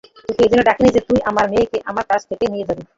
তোকে 0.27 0.41
এজন্য 0.45 0.63
ডাকিনি 0.67 0.89
যে 0.95 1.01
তুই 1.09 1.19
আমার 1.29 1.45
মেয়েকে 1.51 1.77
আমার 1.89 2.05
কাছ 2.07 2.21
থেকেই 2.29 2.51
নিয়ে 2.53 2.67
যাবি। 2.69 2.83